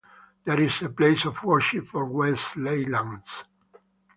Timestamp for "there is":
0.45-0.81